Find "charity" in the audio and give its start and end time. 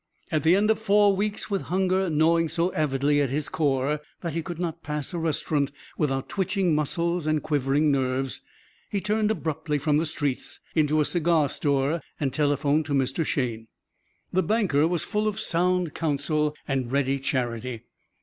17.19-17.83